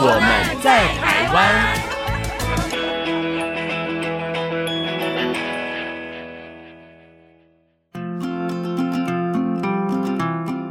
[0.00, 0.22] 我们
[0.62, 1.34] 在台湾。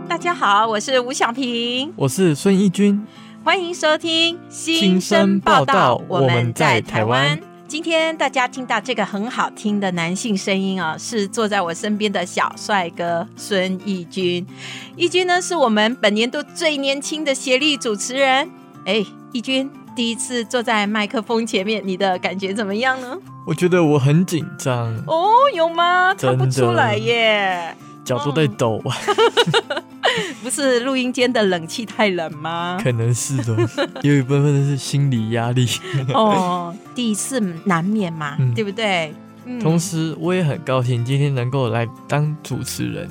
[0.07, 3.05] 大家好，我是吴小平，我是孙义军。
[3.43, 6.01] 欢迎收听新生报道。
[6.07, 7.37] 我们在台湾。
[7.67, 14.47] 今天大家听到这个很好听的男性声音啊，是坐在我身边的小帅哥孙义军。
[14.95, 18.49] 义军呢，是我们本年度最年轻的协力主持人。
[18.87, 23.17] 哎，义军第一次坐在麦克风前面，你的感觉怎么样呢？
[23.45, 24.95] 我觉得我很紧张。
[25.05, 26.15] 哦，有吗？
[26.15, 27.75] 看不出来耶。
[28.05, 28.95] 脚都在抖啊！
[30.41, 32.79] 不是录音间的冷气太冷吗？
[32.81, 33.57] 可能是的，
[34.03, 35.67] 有一部分是心理压力。
[36.15, 39.13] 哦，第一次难免嘛，嗯、对不对？
[39.43, 43.09] 嗯、同时，我也很高兴今天能够来当主持人。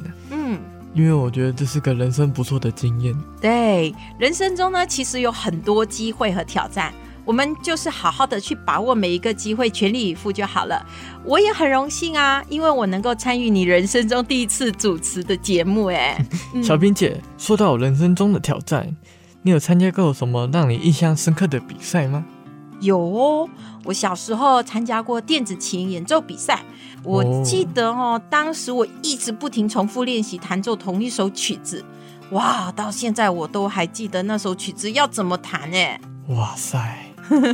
[0.96, 3.14] 嗯，因为我觉得这是个人生不错的经验。
[3.40, 6.92] 对，人生中呢，其实有很多机会和挑战。
[7.24, 10.86] 我们就是好好的去把握每一个机会，全力以赴就好了。
[11.24, 15.86] 我也很荣幸啊，因为我能够参与你人生中第一次主持的节目。
[15.86, 16.24] 哎，
[16.62, 18.96] 小冰姐，说到我人生中的挑战，
[19.42, 22.24] 你有参加过什么让你印象深刻的比赛吗？
[22.80, 23.48] 有哦，
[23.84, 26.62] 我小时候参加过电子琴演奏比赛。
[27.06, 31.84] 我记得哦，当时我一直不停重复练习弹奏同一首曲子。
[32.32, 36.00] 哇，到现在我都还记得那首曲子要怎么弹哎。
[36.28, 36.98] 哇塞！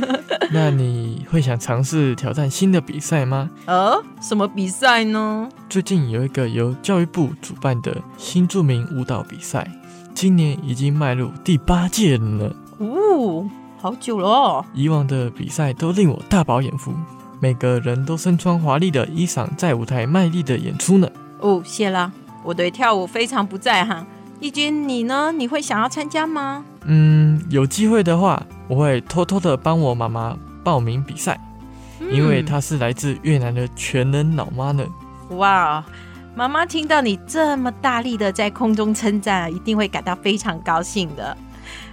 [0.51, 3.49] 那你会想尝试挑战新的比赛吗？
[3.65, 5.47] 呃，什么比赛呢？
[5.69, 9.67] 最近有一个由教育部主办的新著名舞蹈比赛，
[10.15, 12.51] 今年已经迈入第八届了呢。
[12.79, 13.47] 哦，
[13.77, 14.65] 好久了哦。
[14.73, 16.93] 以往的比赛都令我大饱眼福，
[17.43, 21.09] 每个人都身穿华丽的衣裳，在舞台卖力的演出呢。
[21.41, 22.09] 哦，谢啦，
[22.41, 24.05] 我对跳舞非常不在行。
[24.39, 25.29] 义军，你呢？
[25.33, 26.63] 你会想要参加吗？
[26.85, 31.37] 嗯，有机会的话，我会偷偷的帮我妈妈报名比赛，
[31.99, 34.81] 嗯、因为她是来自越南的全能老妈呢。
[35.31, 35.83] 哇，
[36.35, 41.35] 妈妈听到你这么大力的在空中称赞，一定会感到非常高兴的。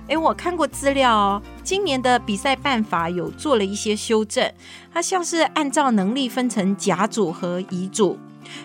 [0.08, 4.52] 哎，我看过资料哦，今年的比赛办法有做了一些修正，
[4.92, 8.18] 它像是按照能力分成甲组和乙组。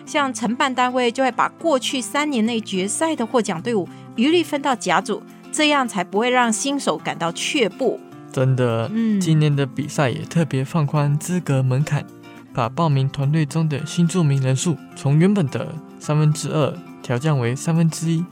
[0.04, 5.22] 像承办单位就会把过去三年内决赛的获奖队伍一律分到甲组，
[5.52, 8.00] 这样才不会让新手感到却步。
[8.32, 12.04] 真的，嗯，今年的比赛也特别放宽资格门槛，
[12.52, 18.24] 把报名团队中的新住民人数从原本的三分之二调降为三分之一，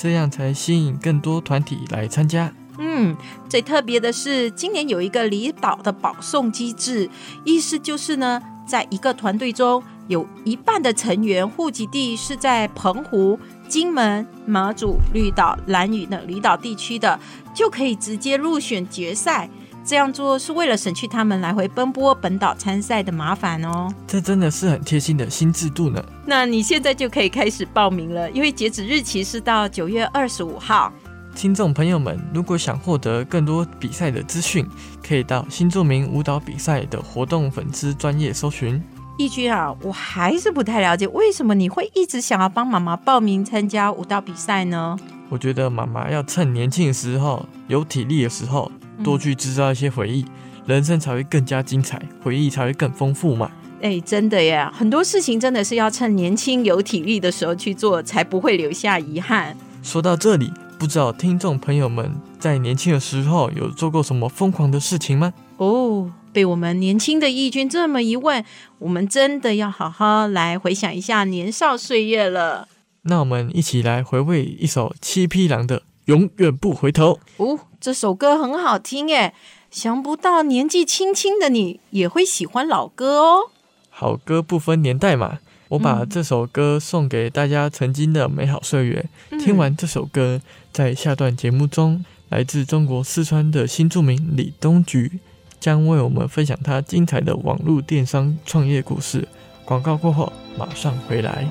[0.00, 2.50] 这样才吸引更多团体来参加。
[2.78, 3.14] 嗯，
[3.50, 7.10] 最特别的是，今年有一个离岛的保送机制，
[7.44, 9.82] 意思就是呢，在一个团队中。
[10.08, 13.38] 有一半的成员户籍地是在澎湖、
[13.68, 17.20] 金门、马祖、绿岛、兰屿等离岛地区的，
[17.54, 19.48] 就可以直接入选决赛。
[19.84, 23.92] 这样做是为了省去他们来回奔波本岛参赛的麻烦哦。
[24.06, 26.04] 这真的是很贴心的新制度呢。
[26.24, 30.92] 那你现在就可以开始报名了，因为截止日期是到九月二十五号。
[31.34, 34.66] 听众朋友们，如果想获得更多比赛的资讯，
[35.06, 38.82] 可以到新著名舞蹈比赛的活动粉丝专业搜寻。
[39.16, 44.96] 义军啊，我还是不太了解，为什么你会一直想要帮妈妈报名参加舞蹈比赛呢？
[45.28, 48.70] 我觉得妈妈要趁年轻的时候，有体力的时候，
[49.02, 50.28] 多去制造一些回忆，嗯、
[50.66, 53.50] 人生才会更加精彩，回忆才会更丰富嘛。
[53.82, 59.56] 哎、欸，真的呀，很多事情真的是要趁年轻有体力的时候去做，才不会留下遗憾。
[59.82, 65.32] 说到这里，不知道听众朋友们在年轻的时候有做过什么疯狂的事情吗？
[65.56, 66.12] 哦。
[66.32, 68.44] 被我们年轻的义军这么一问，
[68.78, 72.68] 我们真的要好好来回想一下年少岁月了。
[73.02, 75.78] 那我们一起来回味一首七匹狼的
[76.10, 77.20] 《永远不回头》。
[77.44, 79.32] 哦，这首歌很好听耶，
[79.70, 83.50] 想不到年纪轻轻的你也会喜欢老歌哦。
[83.90, 89.06] 好歌不分年代嘛，我把这首歌送给大家曾经的美好岁月。
[89.30, 90.40] 嗯、听完这首歌，
[90.72, 95.20] 在下段节目中，来自中国四川的新著名李东菊。
[95.60, 99.28] 将为我们分享他精彩的网络电商创业故事。
[99.64, 101.46] 广告过后，马上回来。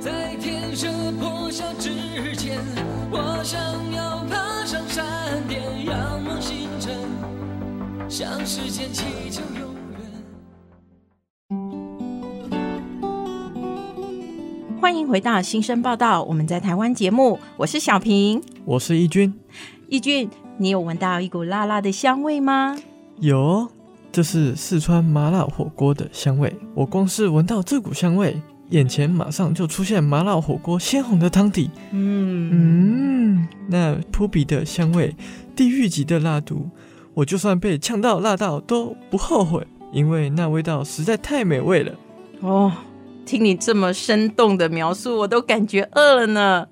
[0.00, 0.86] 在天色
[1.18, 1.90] 破晓之
[2.36, 2.60] 前，
[3.10, 3.60] 我想
[8.08, 10.00] 向时间祈求永远。
[14.80, 19.34] 欢迎回到新生报道，我们在台湾节目，我是小平，我是义军。
[19.88, 22.78] 义军，你有闻到一股辣辣的香味吗？
[23.20, 23.68] 有，
[24.10, 26.56] 这是四川麻辣火锅的香味。
[26.74, 28.40] 我光是闻到这股香味，
[28.70, 31.70] 眼前马上就出现麻辣火锅鲜红的汤底。
[31.92, 35.14] 嗯嗯，那扑鼻的香味，
[35.54, 36.70] 地狱级的辣度，
[37.18, 41.92] 我就算被呛到辣到都不后悔，因为那味道实在太美味了。
[42.38, 42.72] 哦，
[43.26, 46.68] 听你这么生动的描述，我都感觉饿了呢。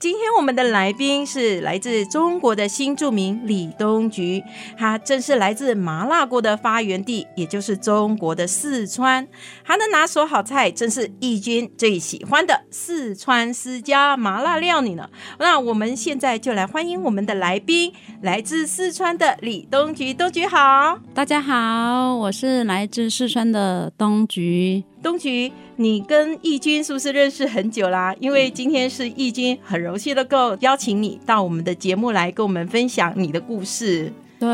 [0.00, 4.42] 今天我们的来宾是来自中国的新住民李东菊，
[4.76, 9.26] 他正是来自麻辣锅的发源地，也就是中国的四川。
[9.64, 15.08] 他的拿手好菜正是义军最喜欢的四川私家麻辣料理呢。
[15.38, 20.12] 那我们现在就来欢迎我们的来宾，来自四川的李东菊。
[20.12, 24.84] 东菊好，大家好，我是来自四川的东菊。
[25.04, 28.16] 东菊，你跟义军是不是认识很久啦？
[28.18, 34.10] 因为今天是义军很荣幸的够邀请你到我们的节目来跟我们分享你的故事。
[34.40, 34.48] 对，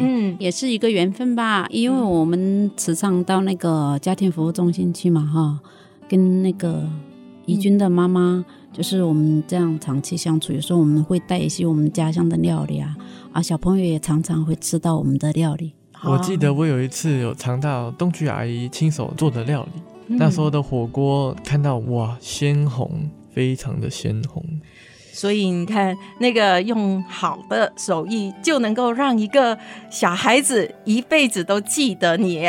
[0.00, 1.66] 嗯，也是一个缘分吧。
[1.70, 5.60] 因为我们时常到那个家庭服务中心去嘛，哈，
[6.08, 6.82] 跟那个
[7.44, 12.96] 义军的妈妈，就是我们这样长期相处，有时候我们会带一些我们家乡的料理啊，
[13.32, 15.72] 啊，小朋友也常常会吃到我们的料理。
[16.06, 22.90] 我记得我有一次有尝到东菊阿姨亲手做的料理，嗯、那时候的火锅看到哇，鲜红，
[23.32, 24.44] 非常的鲜红。
[25.12, 29.56] 所以你看，那个用好的手艺就能够让一个
[29.88, 32.44] 小孩子一辈子都记得你，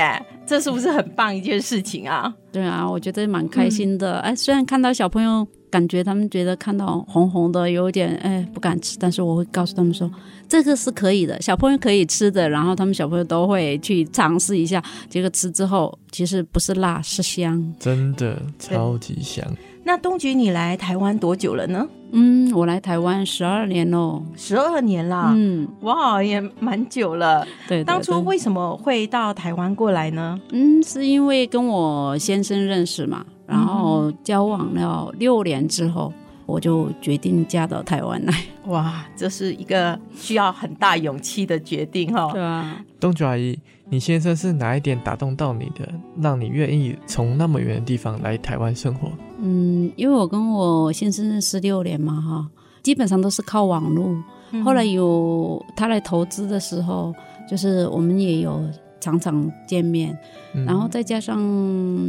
[0.46, 2.34] 这是不是很棒一件事情啊？
[2.52, 4.20] 对啊，我觉得蛮开心的。
[4.20, 5.48] 哎、嗯，虽然看到小朋友。
[5.76, 10.10] 感觉他们觉得看到红红的有点哎不敢吃，但是我会告诉他们说
[10.48, 12.48] 这个是可以的，小朋友可以吃的。
[12.48, 19.46] 然后他们小朋友都会去尝试一下，结果吃之后其实不是辣是香，真的超级香。
[19.84, 21.86] 那东菊你来台湾多久了呢？
[22.14, 25.34] 嗯，我来台湾十二年喽，十二年啦。
[25.36, 27.44] 嗯，哇，也蛮久了。
[27.68, 30.40] 对，对，对，当初为什么会到台湾过来呢？
[30.54, 33.26] 嗯，是因为跟我先生认识嘛。
[33.46, 36.12] 然后交往了六年之后，
[36.46, 38.34] 我就决定嫁到台湾来。
[38.66, 42.32] 哇，这是一个需要很大勇气的决定哈。
[42.32, 43.60] 对啊，东菊阿姨，
[43.90, 45.88] 你先生是哪一点打动到你的，
[46.20, 49.10] 让你愿意从那么远的地方来台湾生活？
[49.40, 52.48] 嗯，因为我跟我先生认识六年嘛，哈，
[52.82, 54.16] 基本上都是靠网络。
[54.64, 57.14] 后来有他来投资的时候，
[57.48, 58.62] 就是我们也有。
[59.06, 60.18] 常常见面，
[60.66, 61.40] 然后再加上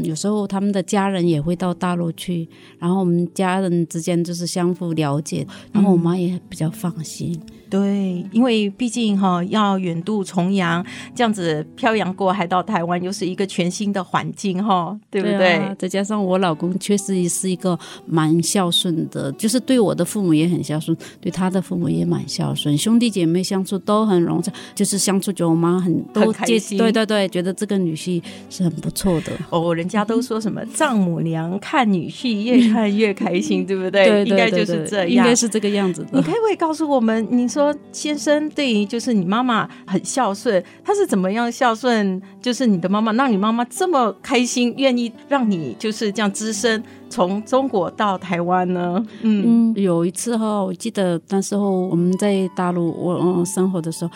[0.02, 2.48] 有时候他们的家人也会到大陆去，
[2.78, 7.38] 然后我们家人之间就是相互了解，然后我妈也比较放心。
[7.78, 10.84] 对，因为毕竟哈要远渡重洋，
[11.14, 15.38] 这样子漂洋过海到台湾，又是一个全新的环境哈，对不对？
[15.38, 26.78] 对啊，再加上我老公确实也是一个蛮孝顺的，就是对我的父母也很孝顺，对他的父母也蛮孝顺，兄弟姐妹相处都很融洽，就是相处久，我妈很都很开心。
[26.78, 29.32] 对对对，觉得这个女婿是很不错的。
[29.50, 34.06] 哦，人家都说什么丈母娘看女婿越看越开心，对不对？
[34.06, 36.08] 对，对，对，对，应该就是这样，应该是这个样子的。
[36.12, 42.20] 你可不可以告诉我们，你说先生对于就是你妈妈很孝顺，他是怎么样孝顺？
[42.42, 49.04] 就是你的妈妈让你妈妈这么开心，愿意让你就是这样资深从中国到台湾呢？
[49.22, 54.10] 嗯，有一次哈，我记得那时候我们在大陆我生活的时候。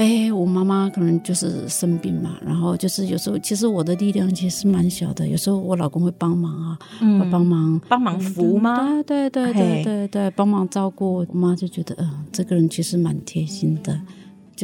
[0.00, 8.78] 哎，我妈妈可能就是生病嘛，然后就是有时候，其实我的力量其实蛮小的，有时候我老公会帮忙啊，嗯、会帮忙帮忙扶吗？
[9.06, 14.00] 对对对对对对，帮忙照顾我妈，就觉得嗯、呃，这个人其实蛮贴心的。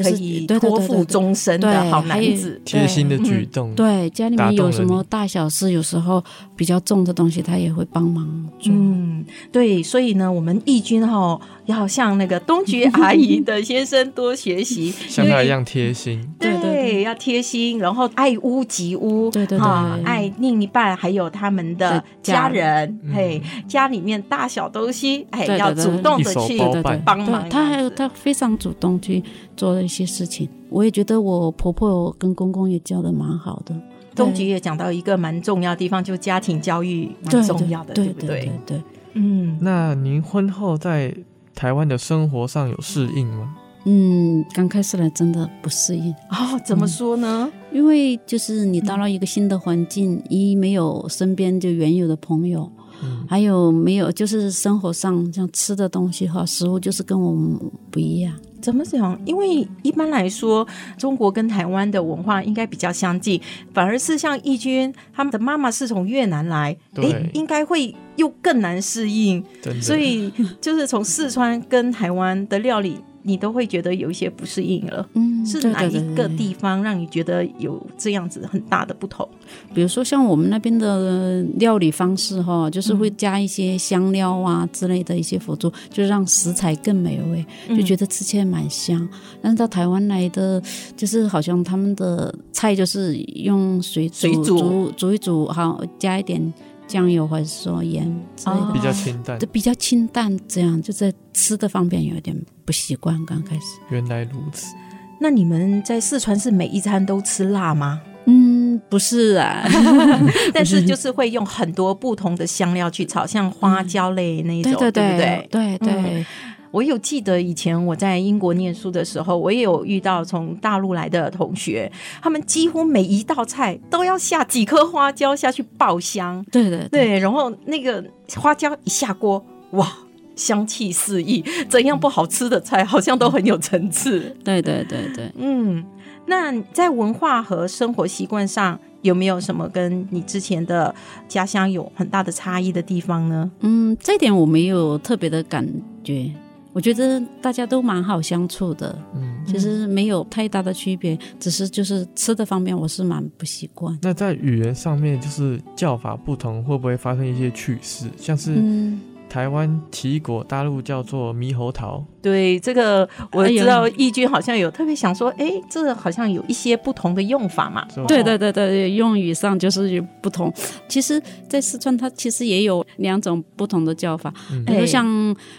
[0.03, 3.75] 可以托付终身的好男子，贴心的举动。
[3.75, 6.23] 对，家里面有什么大小事，有时候
[6.55, 8.27] 比较重的东西，他也会帮忙
[8.59, 8.71] 做。
[8.75, 16.21] 嗯，对，所以呢，我们义军哈要向那个东菊阿姨的先生多学习， 像他一样贴心。
[16.39, 26.59] 对对，要贴心，然后爱屋及乌，对对对，爱另一半，还有他们的家人，嘿，家里面大小东西，哎，要主动的去
[27.05, 27.49] 帮忙。
[27.49, 29.23] 他还有他非常主动去
[29.57, 33.75] 做了一些事情，我也觉得我婆婆跟公公也教的蛮好的。
[34.15, 38.29] 东菊也讲到一个蛮重要的地方，就家庭教育蛮重要的，对不对？
[38.29, 38.83] 对，对，对，
[39.15, 39.59] 嗯。
[39.61, 41.15] 那您婚后在
[41.57, 43.57] 台湾的生活上有适应吗？
[43.87, 46.61] 嗯，刚开始来真的不适应哦。
[46.65, 47.51] 怎么说呢？
[47.51, 52.71] 嗯，因为就是你到了一个新的环境，一没有身边就原有的朋友。
[53.03, 54.11] 嗯、还有没有？
[54.11, 57.59] 就是生活上像吃的东西哈，食物就是跟我们
[57.91, 58.35] 不一样。
[58.61, 59.19] 怎么讲？
[59.25, 60.67] 因为一般来说，
[60.99, 63.41] 中国跟台湾的文化应该比较相近，
[63.73, 69.45] 反而是像义军他们的妈妈是从越南来，哎，应该会又更难适应。
[69.81, 72.99] 所以就是从四川跟台湾的料理。
[73.29, 79.29] 你都会觉得有一些不适应了，嗯，是哪一个地方让你觉得有这样子很大的不同？
[79.75, 87.45] 比如说像我们那边的料理方式哈，就是会加一些香料啊之类的一些辅助，就让食材更美味，
[87.77, 89.09] 就觉得吃起来蛮香。
[89.43, 90.63] 但是到台湾来的，
[90.97, 96.55] 就是好像他们的菜就是用水煮水煮煮一煮，好加一点。
[96.87, 98.05] 酱油或者说盐
[98.37, 103.25] 之类的，比较清淡，比较清淡，这样就在吃的方面有点不习惯。
[103.27, 104.75] 刚开始，原来如此。
[105.21, 108.01] 那你们在四川是每一餐都吃辣吗？
[108.27, 109.65] 嗯，不是啊，
[110.53, 116.27] 但是就是会用很多不同的香料去炒，像花椒类那一种，对，对，对，对不对？
[116.71, 126.45] 我有记得以前我在英国念书的时候，我也有遇到从大陆来的同学，他们几乎每一道菜都要下几颗花椒下去爆香。
[126.51, 128.05] 对对对，然后那个
[128.37, 129.91] 花椒一下锅，哇，
[130.35, 134.37] 香气四溢，怎样不好吃的菜好像都很有层次。
[134.45, 135.85] 对对对对，嗯，
[136.27, 140.95] 那在文化和生活习惯上有没有什么跟你之前的
[141.29, 143.51] 家乡有很大的差异的地方呢？
[143.61, 145.67] 嗯，这点我没有特别的感
[146.05, 146.31] 觉。
[146.77, 153.99] 我觉得大家都蛮好相处的，嗯，其实没有太大的区别，只是就是吃的方面我是蛮不习惯。
[154.03, 158.05] 那在语言上面，就是叫法不同，会不会发生一些趣事？
[158.19, 162.05] 像是，嗯台湾奇异果，大陆叫做猕猴桃。
[162.23, 167.87] 对，这个我知道，义军好像有特别想说，哎，这个好像有一些不同的用法嘛。
[168.09, 170.53] 对对对对，用语上就是不同。
[170.89, 174.33] 其实，在四川它其实也有两种不同的叫法，
[174.67, 175.07] 比如像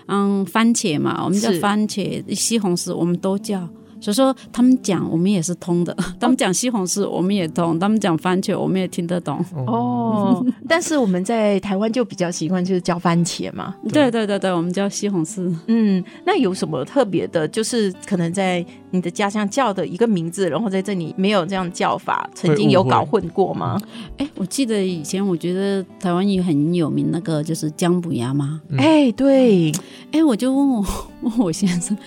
[0.08, 3.68] 嗯番茄嘛，我们叫番茄；西红柿我们都叫。
[4.00, 5.96] 所以说，他们讲我们也是通的。
[6.20, 9.44] 他们讲西红柿，我们也通；他们讲番茄，我们也听得懂。
[9.66, 13.76] 哦， 但是我们在台湾就比较习惯，就是叫番茄嘛。
[13.92, 15.54] 对对对对，我们叫西红柿。
[15.68, 17.48] 嗯，那有什么特别的？
[17.48, 23.80] 就是可能在你的家乡叫的一个名字，然后在这里没有这样叫法，曾经有搞混过吗？
[24.18, 28.62] 哎，我记得以前我觉得台湾也很有名，那个就是姜母鸭吗。
[28.78, 29.72] 哎，对。
[30.12, 30.86] 哎，我就问我
[31.22, 31.98] 问我先生。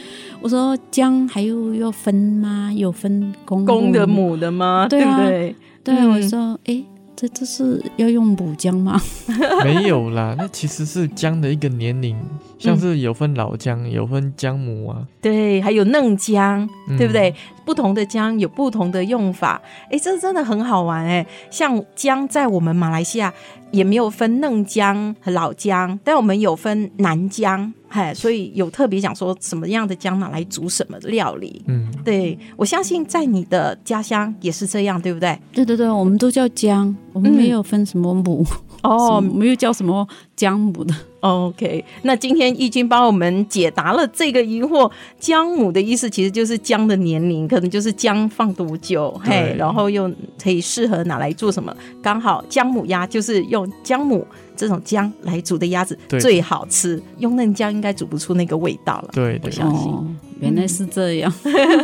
[0.41, 2.73] 我说姜还有要分吗？
[2.75, 4.87] 有分公公的母的吗？
[4.89, 5.57] 对啊，对不对？
[5.85, 6.75] 对，嗯、我说哎。
[6.75, 6.87] 诶
[7.21, 8.99] 这这是要用母姜吗？
[9.63, 12.17] 没有啦，那其实是姜的一个年龄，
[12.59, 15.07] 像是有分老姜，有分姜母啊。
[15.21, 17.29] 对，还有嫩姜，对不对？
[17.29, 17.35] 嗯、
[17.67, 19.61] 不同的姜有不同的用法。
[19.91, 21.27] 哎，这真的很好玩哎。
[21.51, 23.31] 像姜在我们马来西亚
[23.71, 31.63] 也没有分嫩姜和老姜，但我们有分南姜，嘿，所以有特别讲说什么样的姜拿来煮什么料理。
[31.67, 35.39] 嗯，对，我相信在你的家乡也是这样，对不对？
[35.53, 36.95] 对对对，我们都叫姜。
[37.13, 38.47] 我们没有分什么母、
[38.83, 40.07] 嗯、哦， 没有叫什么
[40.41, 40.95] 姜母的。
[41.21, 44.91] OK，那今天义军帮我们解答了这个疑惑。
[45.19, 50.11] 姜母的意思其实就是姜的年龄，可能就是姜放多久，嘿，然后又
[50.43, 51.77] 可以适合拿来做什么？
[52.03, 59.11] 刚好姜母鸭就是用姜母这种姜来煮的鸭子最好吃，用嫩姜应该煮不出那个味道了。
[59.13, 59.93] 对，我相信。
[59.93, 60.07] 哦
[60.41, 61.31] 原来是这样，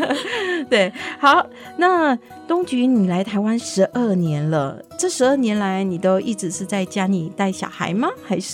[0.70, 1.46] 对，好，
[1.76, 2.16] 那
[2.48, 8.08] 东菊，你来台湾十二年了，这十二年来，你都一直是在家里带小孩吗？
[8.24, 8.45] 还是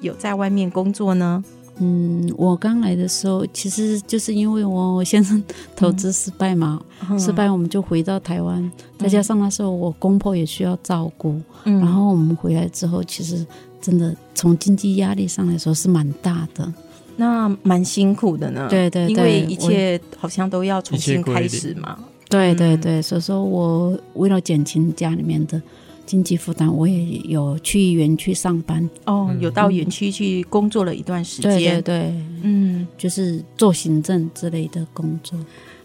[0.00, 1.42] 有在外面工作呢？
[1.78, 5.42] 嗯，我刚来的时候，其实就是因为我先生
[5.74, 13.44] 投资失败嘛，嗯、失败我们就回到台湾，嗯、再加上那时候我公婆也需要照顾，嗯、然后我们回来之后，其实
[13.80, 16.72] 真的从经济压力上来说是蛮大的。
[17.16, 21.98] 那蛮辛苦的呢，对对对，因为一切好像都要重新开始嘛。
[22.28, 25.60] 对对对，所以说我为了减轻家里面的
[26.06, 28.88] 经济负担，我也有去园区上班。
[29.06, 31.52] 哦，有到园区去工作了一段时间。
[31.52, 35.38] 对对对，嗯，就是做行政之类的工作。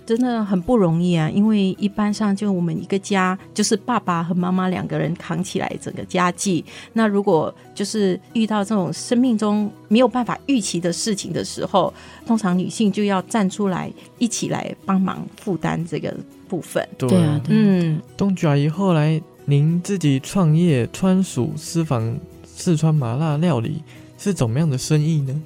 [0.06, 6.66] 真的很不容易啊，因为一般上就我们一个家就是爸爸和妈妈两个人扛起来整个家计。
[6.94, 11.94] 那如果就是遇到这种生命中没有办法预期的事情的时候，
[12.26, 16.12] 通常女性就要站出来一起来帮忙负担这个
[16.48, 16.84] 部分。
[16.98, 22.16] 对，对啊，嗯，东菊阿姨，后来您自己创业川蜀私房
[22.46, 23.82] 四川麻辣料理
[24.16, 25.42] 是怎么样的生意呢？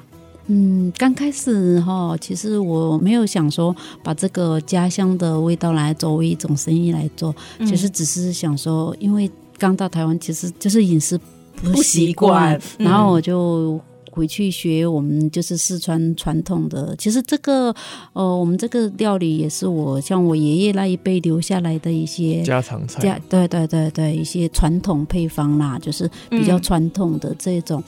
[0.48, 11.18] 嗯，刚开始哈，其实我没有想说把这个家乡的味道来作为一种生意来做，嗯、其实只是想说，因为刚到台湾，其实就是饮食
[11.56, 13.80] 不习惯，习惯嗯、然后我就
[14.14, 16.96] 回去学我们就是四川传统的。
[16.98, 17.74] 其实这个
[18.14, 27.84] 呃，我们这个料理也是我像我爷爷那一辈留下来的一些家常菜，家对对对对，一些传统配方啦，就是比较传统的这种。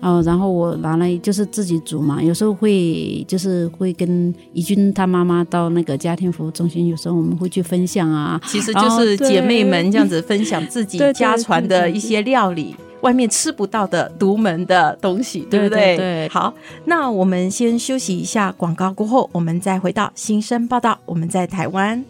[0.00, 12.74] 嗯、呃，然后我拿来就是自己煮嘛，有时候会就是会跟怡君她妈妈到那个家庭服务中心，有时候我们会去分享啊，其实就是姐妹们这样子分享自己家传的一些料理。
[13.02, 15.78] 外面吃不到的独门的东西，对不对？
[15.78, 16.28] 对对对。
[16.28, 16.52] 好，
[16.84, 20.98] 那我们先休息一下，广告过后，我们再回到新生报道。
[21.04, 22.04] 我们在台湾，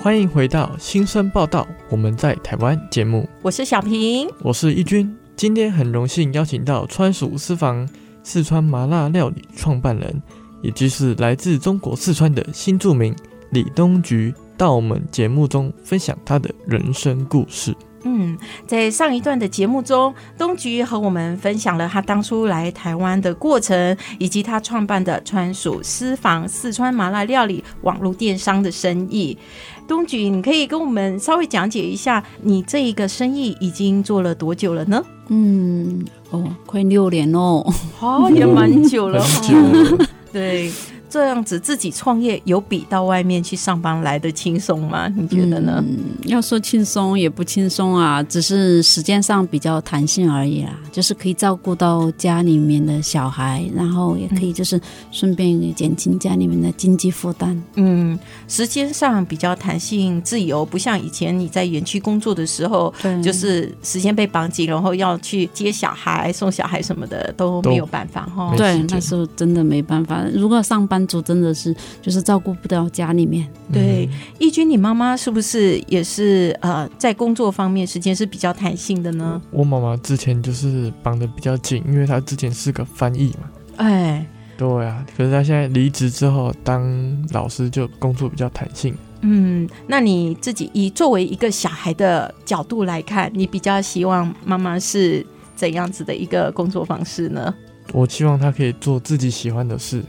[0.00, 1.66] 欢迎回到新生报道。
[1.90, 5.14] 我们在台湾节目，我是小平，我是一军。
[5.38, 7.88] 今天很荣幸邀请到川蜀私房
[8.24, 10.20] 四川麻辣料理创办人，
[10.62, 13.14] 也就是来自中国四川的新著名
[13.52, 17.72] 李东菊，到我们节目中分享他的人生故事。
[18.02, 29.38] 嗯，在上一段的节目中，东菊和我们分享了他当初来台湾的过程，以及他创办的川蜀私房四川麻辣料理网络电商的生意。
[29.88, 35.02] 东菊，你可以跟我们稍微讲解一下，你这一个生意已经做了多久了呢？
[35.28, 37.64] 嗯，哦，快六年哦，
[38.00, 40.70] 哦，也蛮久了，很久了， 对。
[41.08, 45.08] 这样子自己创业有比到外面去上班来的轻松吗？
[45.16, 45.82] 你觉得呢？
[45.86, 50.78] 嗯，要说轻松也不轻松啊，只是时间上比较弹性而已啦。
[50.92, 54.78] 就是可以照顾到家里面的小孩，然后也可以就是
[55.10, 57.62] 顺便减轻家里面的经济负担。
[57.76, 68.52] 嗯，时间上比较弹性自由，不像以前你在园区工作的时候，对，就是时间被绑紧，然后要去接小孩、送小孩什么的都没有办法哈。
[68.56, 70.22] 对，那时候真的没办法。
[70.34, 70.97] 如果上班。
[71.06, 73.48] 主真的是就是照顾不到家里面。
[73.72, 79.40] 对，义军，你妈妈是不是也是呃，在工作方面时间是比较弹性的呢？
[79.50, 83.50] 我妈妈之前就是绑的比较紧，因为她之前是个翻译嘛。
[83.76, 88.94] 哎，对啊，可是她现在离职之后当老师，就工作比较弹性。
[89.20, 97.52] 嗯，那你自己以作为一个小孩的角度来看，你比较希望妈妈是怎样子的一个工作方式呢？
[97.92, 100.04] 我希望她可以做自己喜欢的事。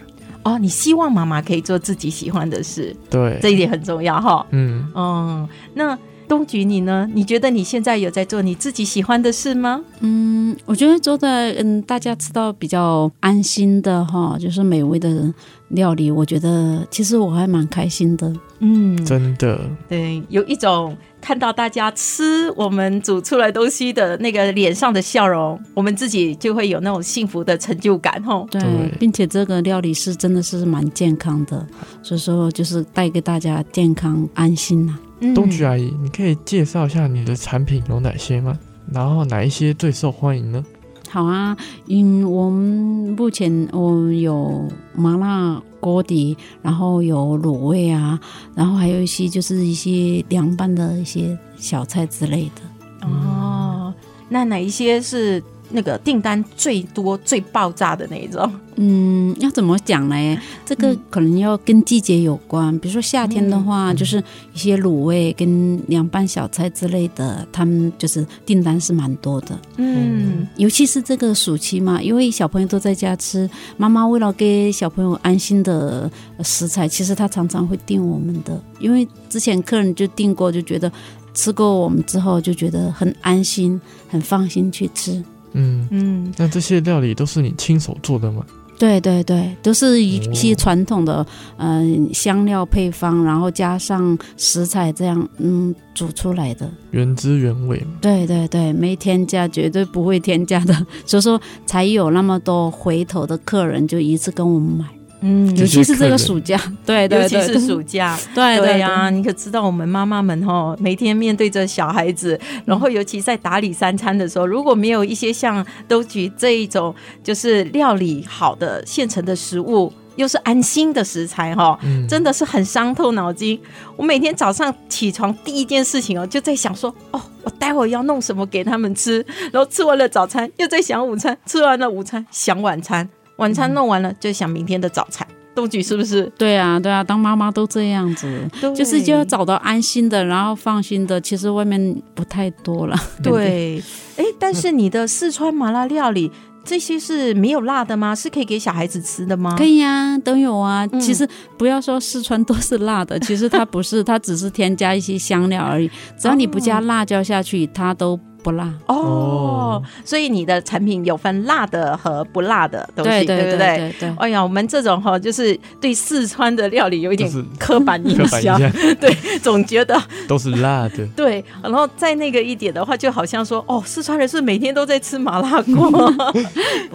[0.50, 4.46] 哦，你希望妈妈可以做自己喜欢的事，对，这一点很重要哈。
[4.52, 5.98] 嗯，嗯，那
[6.30, 7.10] 东菊你呢？
[7.14, 9.82] 你觉得你现在有在做你自己喜欢的事吗？
[10.00, 15.34] 嗯，我觉得做的嗯，大家吃到比较安心的哈，就是美味的
[15.70, 18.32] 料理，我觉得其实我还蛮开心的。
[18.60, 20.96] 嗯，真的，对，有一种。
[21.22, 28.48] 看到大家吃我们煮出来东西的那个脸上的笑容，我们自己就会有那种幸福的成就感，吼。
[28.50, 28.62] 对，
[28.98, 31.68] 并且这个料理是真的是蛮健康的，
[32.02, 35.09] 所以说就是带给大家健康安心呐、啊。
[35.36, 38.58] 东菊阿姨，你可以介绍一下你的产品有哪些吗？
[38.92, 40.64] 然后哪一些最受欢迎呢？
[41.10, 41.56] 好啊，
[41.88, 48.20] 嗯，我们目前我们有麻辣锅底，然后有卤味啊，
[48.56, 53.08] 然后还有一些就是一些凉拌的一些小菜之类的。
[53.08, 53.94] 哦，
[54.30, 55.44] 那哪一些是？
[55.72, 60.38] 那个订单最多、最爆炸的那一种，嗯，要怎么讲呢？
[60.66, 62.78] 这个可能要跟季节有关。
[62.80, 64.18] 比如说夏天的话，就是
[64.54, 69.60] 一些卤味跟凉拌小菜之类的，他们就是订单是蛮多的。
[69.78, 76.10] 嗯，尤其是这个暑期嘛，因为小朋友都在家吃，妈妈为了给小朋友安心的
[76.44, 78.60] 食材，其实她常常会订我们的。
[78.80, 80.92] 因为之前客人就订过，就觉得
[81.34, 85.24] 吃过我们之后就觉得很安心、很放心去吃。
[85.54, 88.46] 嗯嗯，那这些料理都是你亲手做的吗？
[88.78, 91.26] 对对对，都是一些传统的
[91.58, 97.86] 嗯、呃、香料配方，然后加上食材这样嗯煮出来的，原汁原味。
[98.00, 100.74] 对对对，没添加，绝对不会添加的，
[101.06, 104.86] 所以说才有那么多回头的客人就一次跟我们买。
[105.22, 121.78] 嗯，尤其是这个暑假，对， 对，对，尤其是暑假， 对对呀、啊，你可知道我们妈妈们哈，每天面对着小孩子，然后尤其在打理三餐的时候，如果没有一些像都菊这一种，就是料理好的现成的食物，又是安心的食材哈，
[122.08, 123.60] 真的是很伤透脑筋。
[123.98, 133.10] 我每天早上起床第一件事情哦，就在想说，哦，我待会儿要弄什么给他们吃，然后吃完了早餐，又在想午餐，吃完了午餐，想晚餐。
[133.40, 135.28] 晚餐弄完了，就想明天的早餐。
[135.56, 136.32] 东举是不是？
[136.38, 141.20] 对啊，对啊，当妈妈都这样子，就是就要找到安心的，然后放心的。
[141.20, 142.96] 其实外面不太多了。
[143.22, 143.82] 对，
[144.16, 146.32] 哎，但是你的四川麻辣料理
[146.64, 148.16] 这些是没有辣的吗？
[148.16, 149.56] 是可以给小孩子吃的吗？
[149.58, 150.88] 可以呀、啊，都有啊。
[150.92, 155.90] 嗯、其实不要说四川都是辣的， 其实它不是，它只是添加一些香料而已。
[156.18, 158.18] 只要你不加辣椒下去，它都。
[158.44, 158.72] 不辣。
[158.88, 163.78] 哦，哦，所以你的产品有分辣的和不辣的东西，对，对，对不对？
[163.78, 168.60] 对，对，哎呀，我们这种哈，就是对四川的料理有一点刻板印象，
[169.00, 171.06] 对，总觉得 都是辣的。
[171.16, 176.14] 对，然后再那个一点的话，就好像说，哦，四川人是每天都在吃麻辣锅，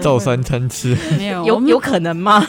[0.00, 2.44] 照三餐吃，没有有有可能吗？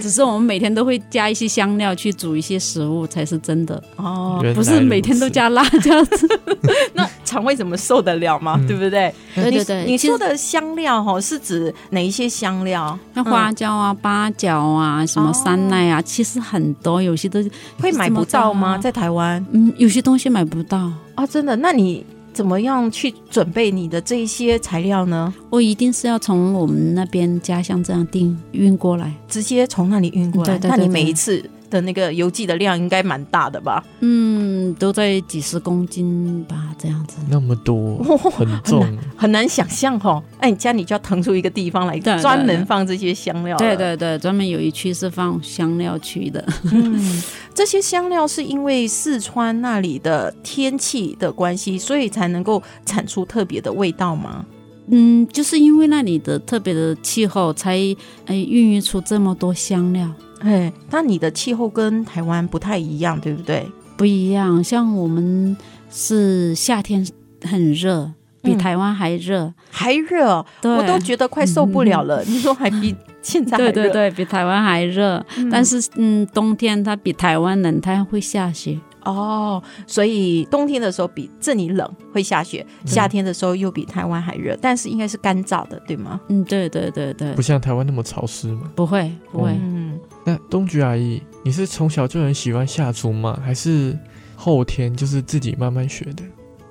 [0.00, 3.82] 只是我们每天都会加一些香料去煮一些食物，才是真的。
[3.96, 6.28] 哦，不是每天都加辣椒子，
[6.94, 8.30] 那肠胃怎么受得了？
[8.34, 8.60] 了吗？
[8.68, 9.12] 对不对？
[9.34, 12.96] 对对对，你说的香料哈，是指哪一些香料？
[13.14, 17.42] 那花椒啊、八角啊、什么山奈啊，其实很多，有些都
[17.80, 18.78] 会买不到吗？
[18.78, 21.56] 在台湾，嗯，有些东西买不到啊，真的？
[21.56, 25.32] 那你怎么样去准备你的这一些材料呢？
[25.48, 30.58] 我一定是要从我们那边家乡这样订运过来，直接从那里运过来。
[30.62, 33.82] 那你每一次的那个邮寄的量应该蛮大的吧？
[34.00, 37.18] 嗯，都在几十公斤吧，这样子。
[37.30, 37.98] 那么多，
[38.30, 40.22] 很重，很难，很难想象哦。
[40.38, 43.56] 哎你家里就要腾出一个地方来，专门放这些香料。
[43.56, 46.44] 对对对，专门有一区是放香料区的。
[46.72, 47.22] 嗯，
[47.54, 54.44] 这些香料是因为四川那里的天气的关系，所以才能够产出特别的味道吗？
[54.92, 57.76] 嗯，就是因为那里的特别的气候，才
[58.26, 60.12] 哎孕育出这么多香料。
[60.40, 63.66] 哎，那你的气候跟台湾不太一样，对不对？
[63.96, 65.56] 不一样，像我们
[65.90, 67.06] 是夏天
[67.42, 68.10] 很热，
[68.42, 72.22] 比台湾还热，嗯、还热，我都觉得快受不了了。
[72.24, 73.72] 嗯、你说还比现在还热？
[73.72, 75.24] 对对对，比台湾还热。
[75.36, 78.78] 嗯、但是嗯，冬天它比台湾冷，它会下雪。
[79.02, 86.20] 哦，所以冬天的时候比这里冷，会下雪；夏天的时候又比台湾还热，但是应该是干燥的，对吗？
[86.28, 88.70] 嗯，对对对对，不像台湾那么潮湿嘛。
[88.74, 89.52] 不会不会。
[89.52, 89.79] 嗯，
[90.24, 93.38] 那东菊阿姨，你是从小就很喜欢下厨吗？
[93.44, 93.98] 还是
[94.36, 96.22] 后天就是自己慢慢学的？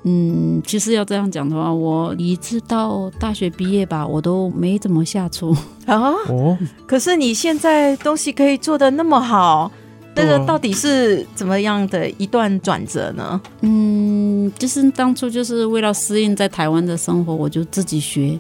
[0.04, 5.52] 嗯，其实要这样讲的话，我一直到大学毕业吧，我都没怎么下厨
[5.86, 6.14] 啊。
[6.30, 6.58] 哦，
[6.88, 9.72] 可是你现在东西可以做的那么好。
[10.16, 13.40] 那个到底是怎么样的一段转折呢？
[13.62, 18.38] 嗯，就是当初就是为了适应在台湾的生活，我就自己学。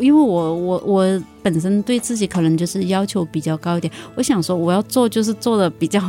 [0.00, 6.00] 因为我我我本身对自己可能就是要求比较高一点，我想说我要做就是做的比较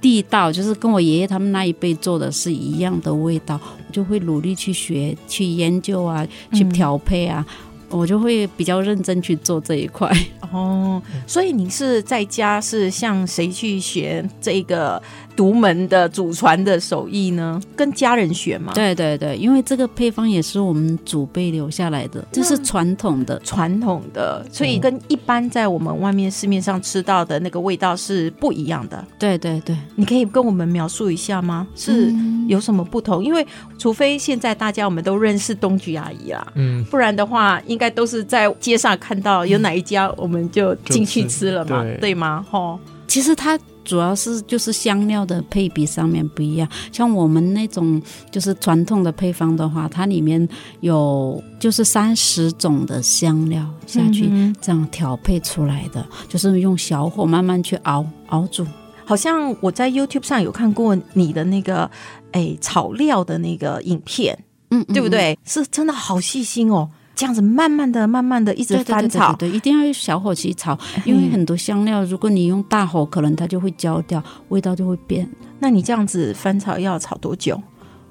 [0.00, 7.44] 地道，就是跟我爷爷他们那一辈做的是一样的味道，我就会努力去学、去研究啊、去调配啊。
[7.48, 7.54] 嗯
[7.88, 10.12] 我就会比较认真去做这一块
[10.50, 15.00] 哦，所以你是在家是向谁去学这个？
[15.36, 18.72] 独门的祖传的手艺呢，跟家人学嘛？
[18.72, 29.04] 对对对，因为这个配方也是我们祖辈留下来的，这是传统的，传统的，所以跟一般在我们外面市面上吃到的那个味道是不一样的。
[29.18, 31.66] 对对对，你可以跟我们描述一下吗？
[31.76, 32.10] 是
[32.48, 33.22] 有什么不同？
[33.22, 33.46] 因为
[33.76, 42.42] 除非现在大家我们都认识东菊阿姨啦，嗯，不然的话，应该都是在街上看到有哪一家，我们就进去吃了嘛，对，对吗？
[42.50, 43.58] 吼，其实它。
[43.86, 50.46] 主要是就是香料的配比上面不一样，像我们那种就是传统的配方的话，它里面
[50.80, 54.28] 有就是三十种的香料下去
[54.60, 58.66] 这样调配出来的，就是用小火慢慢去熬熬煮。
[59.04, 61.88] 好像我在 YouTube 上有看过你的那个
[62.32, 64.36] 诶炒料的那个影片，
[64.70, 65.38] 嗯，对不对？
[65.44, 66.90] 是真的好细心哦。
[67.16, 75.26] 这样子慢慢的、慢慢的一直翻炒，对，对，对，对，一定要用小火去炒，因为很多香料，如果你用大火，可能它就会焦掉，味道就会变。
[75.58, 77.58] 那你这样子翻炒要炒多久？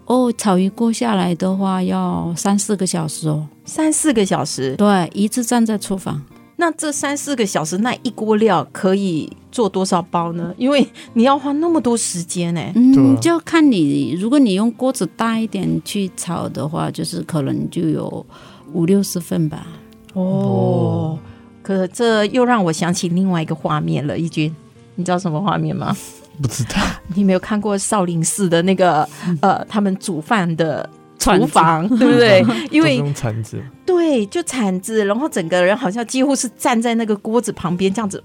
[0.07, 4.75] 哦，炒一锅下来的话要三四个小时哦，三四个小时。
[4.75, 6.19] 对，一直站在厨房。
[6.57, 10.51] 那这三四个小时，那一锅料可以做多少包呢？
[10.57, 12.61] 因为你要花那么多时间呢。
[12.73, 18.25] 嗯，就看你，如果你用锅子大一点去炒的话，就是可能就有。
[18.73, 19.67] 五六十份吧，
[20.13, 21.17] 哦，
[21.61, 24.17] 可这又让我想起另外一个画面了。
[24.17, 24.53] 一君，
[24.95, 25.95] 你知道什么画面吗？
[26.41, 26.71] 不知道。
[27.15, 29.07] 你没有看过少林寺的那个
[29.41, 32.45] 呃，他们煮饭的厨房， 对不对？
[32.69, 38.21] 因为用铲子，对，就铲子，然后整个人好像几乎是站在那个锅子旁边，这样子，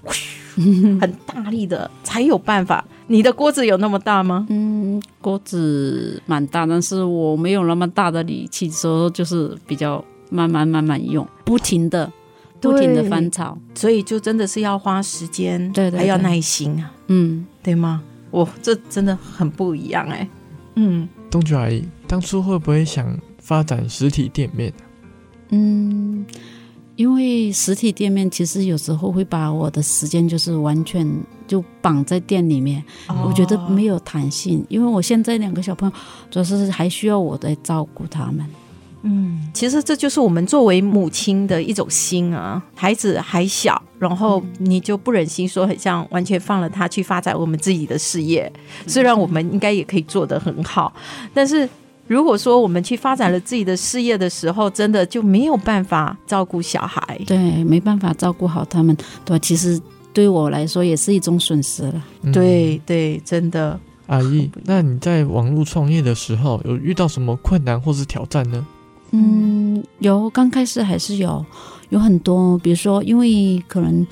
[0.55, 2.83] 很大力的才有办法。
[3.07, 4.45] 你的锅子有那么大吗？
[4.49, 10.03] 嗯，锅子蛮大，但是我没有那么大的力气，所以就是比较。
[10.31, 12.11] 慢慢慢慢用，不停的，
[12.59, 18.01] 不停的翻炒，所以就真的是要花时间，对，还要耐心啊，嗯，对吗？
[18.31, 20.27] 我这真的很不一样哎，
[20.75, 24.73] 嗯，东菊阿姨当初会不会想发展实体店面？
[25.49, 26.25] 嗯，
[26.95, 31.05] 因为实体店面其实有时候会把我的时间就是完全
[31.45, 34.65] 就绑在店里面，哦我觉得没有弹性。
[34.69, 35.95] 因为我现在两个小朋友
[36.29, 38.45] 主要是还需要我在照顾他们。
[39.03, 42.61] 嗯，其实这就是我们作为母亲的一种心啊。
[42.75, 48.51] 孩子还小，然后你就不忍心说很像完全放了他去发展我们自己的事业。
[48.85, 50.93] 虽然我们应该也可以做得很好，
[51.33, 51.67] 但是
[52.07, 57.19] 如果说我们去发展了自己的事业的时候，真的就没有办法照顾小孩。
[57.25, 59.79] 对，没办法照顾好他们，对，其实
[60.13, 62.03] 对我来说也是一种损失了。
[62.23, 63.79] 嗯对对，真的。
[64.07, 68.65] 阿姨，那你在网络创业的时候，有遇到什么困难或是挑战呢？
[69.11, 71.45] 嗯，有，刚开始还是有，
[71.89, 74.05] 有很多，比如说，因为可能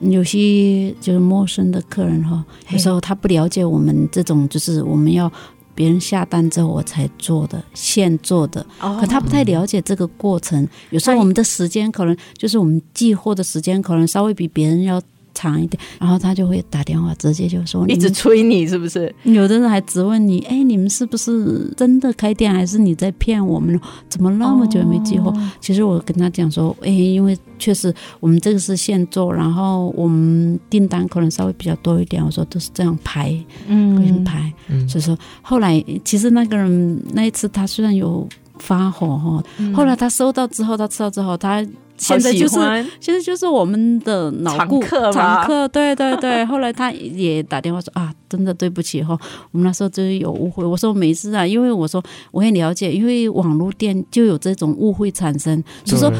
[0.00, 5.30] 有些就是陌生的客人哈，有时候他不了解我们这种，就是我们要
[5.74, 10.66] 别人下单之后我才做的，现做的，哦可他不太了解这个过程。
[10.90, 15.00] 有时候我们的时间可能就是我们寄货的时间可能稍微比别人要
[15.36, 19.14] 长一点，然后他就会打电话直接就说，一直催你是不是？
[19.24, 23.78] 有的人还质问你，哎，你们是不是真的开店，还是你在骗我们？
[24.08, 25.30] 怎么那么久没寄货？
[25.30, 34.50] 哦其实我跟他讲说，哎，因为确实我们这个是现做，然后我们订单可能稍微比较多一点，我说都是这样排，嗯，排。
[34.68, 38.26] 嗯，所以说后来其实那个人那一次他虽然有
[38.58, 39.44] 发火哈，
[39.74, 41.64] 后来他收到之后，他吃到之后，他
[41.96, 46.44] 现在就是好喜欢现在就是我们的老顾常客嘛常客，对对对。
[46.46, 49.18] 后来他也打电话说啊，真的对不起哈，
[49.52, 50.64] 我们那时候就是有误会。
[50.64, 56.12] 我说没事啊，因为我说我很了解，因为网络店就有这种误会产生，所以说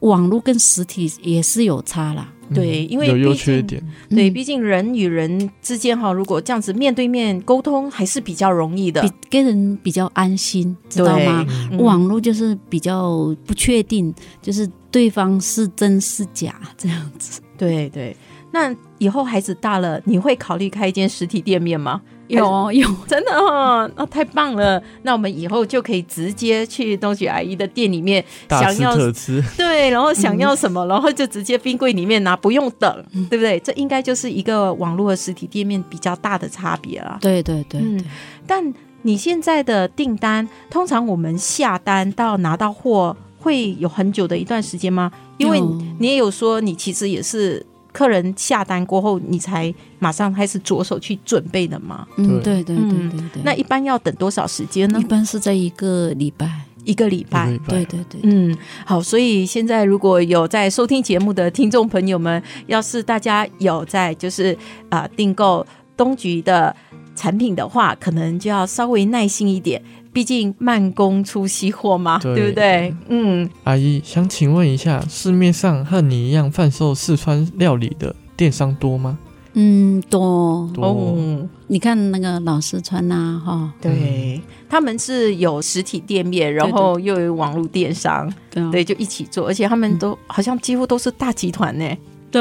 [0.00, 2.28] 网络跟实体也是有差啦。
[2.54, 11.46] 对，因为有优缺点，对，嗯毕竟人与人之间哈，如果这样子面对面沟通，还是比较容易的比，给人比较安心，知道吗？
[11.72, 17.40] 嗯网络就是比较不确定，就是对方是真是假这样子。
[17.58, 18.16] 对对。
[18.52, 22.00] 那以后孩子大了，你会考虑开一间实体店面吗？
[22.28, 24.80] 有有，真的哦，那、太棒了！
[25.02, 33.58] 那我们以后就可以直接去东雪阿姨的店里面，大吃想要特吃，对，然后想要什么，然后就直接冰柜里面拿，不用等，对不对？
[33.58, 37.18] 这应该就是一个网络和实体店面比较大的差别了。
[37.20, 38.06] 对对对嗯对，
[38.46, 45.12] 但你现在的订单，通常我们下单到拿到货会有很久的一段时间吗？
[45.36, 45.60] 因为
[45.98, 52.06] 你也有说，你其实也是客人下单过后，你才马上开始着手去准备的嘛。
[52.16, 53.42] 嗯，对对对对对对。
[53.44, 55.04] 那一般要等多少时间呢一？
[55.04, 56.50] 般是在一个礼拜。
[56.86, 57.50] 一个礼拜。
[57.50, 64.52] 一个礼拜对对对，嗯，好，所以现在如果有在收听节目的听众朋友们，要是大家有在就是
[64.88, 66.74] 啊、呃、订购东菊的
[67.14, 69.82] 产品的话，可能就要稍微耐心一点，
[70.14, 72.34] 毕竟慢工出细货嘛，对。
[72.34, 72.94] 对不对？
[73.08, 79.18] 嗯，阿姨想请问一下，市面上和你一样贩售四川料理的电商多吗？
[79.54, 80.70] 嗯，多。
[80.72, 88.32] 多，哦，你看那个老四川呐，哈，对，他们是有实体店面，然后又有网络电商，
[88.72, 91.84] 对，就一起做，而且他们都好像几乎都是大集团呢。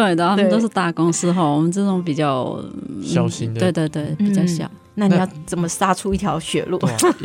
[0.02, 3.60] 对的，他对们都是大公司哈，我们这种比较嗯小型的。
[3.60, 6.80] 对对对，比较小，那你要怎么杀出一条血路？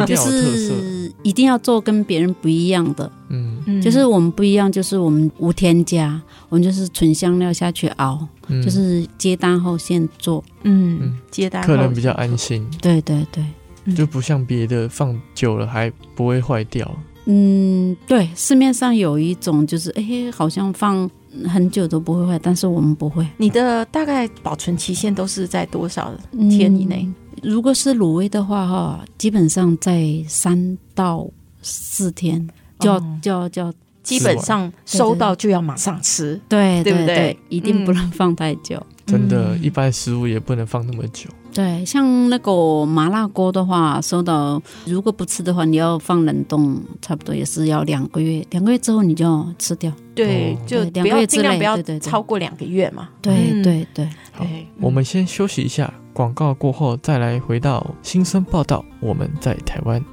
[0.07, 0.15] 就。
[0.17, 3.57] 是一定要做跟别人不一样的，嗯。
[3.67, 3.81] 嗯。
[3.81, 11.69] 就是我们不一样，就是我们无添加，我们就是纯香料下去熬，嗯，就是接单后现做，嗯嗯，接单后。
[11.69, 13.43] 客人比较安心，对对对，
[13.87, 13.97] 嗯。
[13.97, 16.89] 就不像别的放久了还不会坏掉。
[17.25, 21.11] 嗯，对，市面上有一种就是，哎，好像放
[21.47, 23.27] 很久都不会坏，但是我们不会。
[23.37, 26.13] 你的大概保存期限都是在多少
[26.51, 27.03] 天以内？
[27.05, 31.25] 嗯如果是卤味的话，哈，基本上在三到
[31.63, 32.45] 四天
[32.81, 33.73] 就要、哦就要就要，
[34.03, 36.41] 基本上收到就要马上吃。
[36.49, 38.85] 对对不对对，一定不能放太久。
[39.07, 41.31] 真的，嗯一般食物也不能放那么久。
[41.53, 48.45] 对，像那个麻辣锅的话，收到如果不吃的话，你要放冷冻，差不多也是要两个月。
[48.51, 49.93] 两个月之后你就要吃掉。
[50.15, 53.09] 对哦，就不要对两个月之内尽量不要超过两个月嘛。
[53.21, 54.47] 对、嗯对对，好，
[54.81, 58.85] 我们先休息一下，广告过后再来回到新生报道。
[59.01, 60.05] 我们在台湾。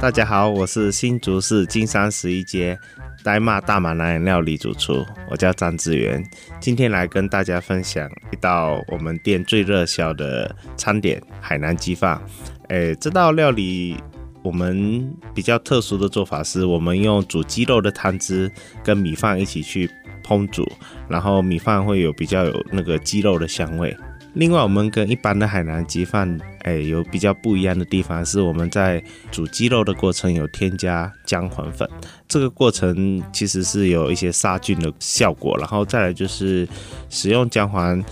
[0.00, 2.78] 大家好，我是新竹市金山十一街
[3.22, 6.24] 呆骂大马男人料理主厨，我叫张志源。
[6.60, 12.20] 今天来跟大家分享一道我们店最热销的餐点——海南鸡饭。
[12.68, 13.96] 诶，这道料理
[14.42, 18.50] 我们比较特殊的做法是，我们用煮鸡肉的汤汁
[18.82, 19.90] 跟米饭一起去
[20.22, 20.70] 烹煮，
[21.08, 23.96] 然后米饭会有比较有那个鸡肉的香味。
[24.34, 31.88] 另外，我们跟一般的海南鸡饭，哎，有比较不一样的地方是，我们在煮鸡肉的过程有添加姜黄粉，
[32.26, 35.56] 这个过程其实是有一些杀菌的效果。
[35.58, 36.68] 然后再来就是
[37.08, 38.02] 使用姜黄，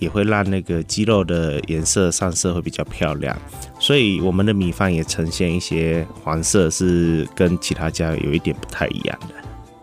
[0.00, 3.36] 也会让那个鸡肉的颜色上色会比较漂亮，
[3.78, 9.34] 所以我们的米饭也呈现一些黄色，是跟其他家有一点不太一样的。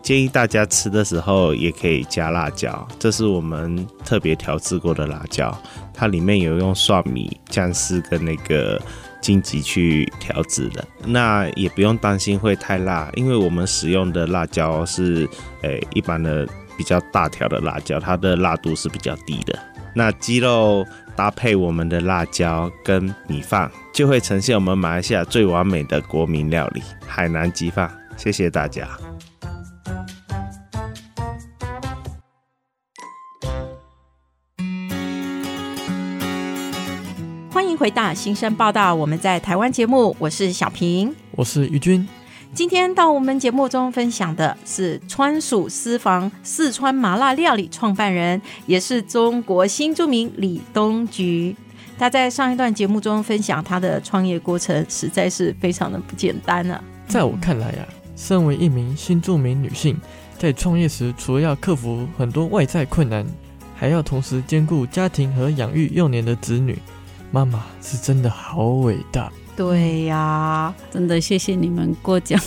[0.02, 5.56] 建议大家吃的时候也可以加辣椒，这是我们特别调制过的辣椒，
[5.92, 8.80] 它里面有用蒜米、姜丝跟那个
[9.20, 10.82] 荆棘去调制的。
[11.04, 15.28] 那也不用担心会太辣，因为我们使用的辣椒是
[15.62, 19.58] 诶、一般的比较大条的辣椒，它的辣度是比较低的。
[19.94, 27.90] 那鸡肉搭配我们的辣椒跟米饭，就会呈现我们马来西亚最完美的国民料理——海南鸡饭。
[28.16, 28.88] 谢谢大家。
[37.78, 42.04] 回到新生报道，我们在台湾节目，我是小平，我是于君。
[42.52, 51.54] 今天到我们节目中分享的是川蜀私房四川麻辣料理创办人，也是中国新著名李东菊。
[51.96, 56.84] 他在上一段节目中分享他的创业过程，实在是非常的不简单了、啊。
[57.06, 57.86] 在我看来啊，
[58.16, 59.96] 身为一名新著名女性，
[60.36, 63.24] 在创业时，除了要克服很多外在困难，
[63.76, 66.76] 还要同时兼顾家庭和养育幼年的子女。
[67.30, 72.40] 妈妈是真的好伟大，对呀、啊，真的谢谢你们过奖。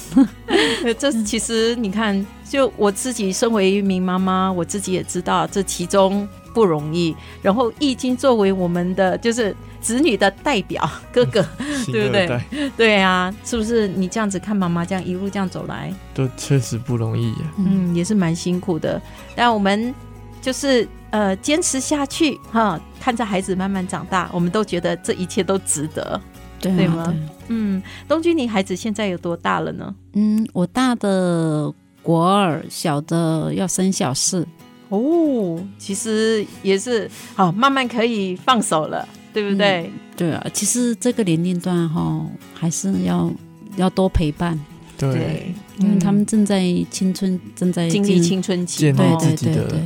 [0.97, 7.15] 这其实你看，就我自己身为一名妈妈，我自己也知道这其中不容易。
[7.43, 11.45] 然后易经作为我们的就是子女的代表哥哥，
[11.85, 12.71] 对不对？
[12.75, 13.87] 对啊，是不是？
[13.87, 17.53] 你这样子看妈妈这样一路这样走来，都确实不容易呀、啊。
[17.59, 18.99] 嗯，也是蛮辛苦的。
[19.35, 19.93] 但我们
[20.41, 20.87] 就是。
[21.11, 26.19] 呃，坚持下去哈，看着孩子慢慢长大，我们都觉得这一切都值得，
[26.59, 27.03] 对，啊、对吗？
[27.05, 27.15] 对
[27.49, 29.93] 嗯，东君，你孩子现在有多大了呢？
[30.13, 31.71] 嗯，我大的
[32.01, 34.47] 国二，小的要生小四。
[34.89, 39.83] 哦，其实也是好，慢慢可以放手了，对不对？
[39.83, 43.31] 嗯、对啊，其实这个年龄段哈，还是要
[43.75, 44.59] 要多陪伴。
[44.97, 49.65] 对，因为他们正在青春，嗯、正在经历青春期，对对对对。
[49.65, 49.79] 所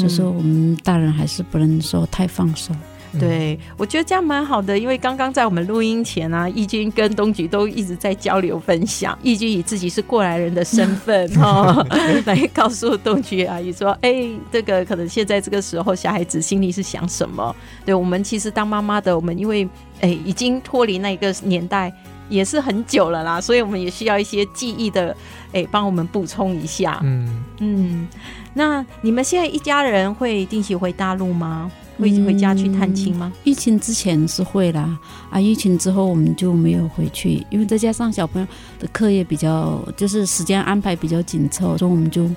[0.00, 2.74] 以说，我们大人还是不能说太放手。
[3.12, 9.16] 嗯、对，我觉得这样蛮好的，因为刚刚在我们录音前啊，义军跟东菊都一直在交流分享。
[9.22, 11.86] 义军以自己是过来人的身份哈，
[12.26, 17.54] 来告诉东菊阿姨说：“哎、欸，这个可能现在这个时候，小孩子心里是想什么？”
[17.86, 19.64] 对，我们其实当妈妈的，我们因为
[20.00, 21.92] 哎、欸、已经脱离那个年代。
[22.28, 25.10] 也是很久了啦，所以我们也需要一些记忆的，
[25.48, 27.00] 哎、欸，帮我们补充一下。
[27.02, 28.08] 嗯嗯，
[28.54, 31.70] 那你们现在一家人会定期回大陆吗？
[31.98, 33.32] 会回家去探亲吗？
[33.34, 34.98] 嗯，疫情之前是会啦，
[35.30, 42.28] 啊，疫情之后我们就没有回去，因为再加上小朋友的课业比较，就是时间安排比较紧凑，所以我们就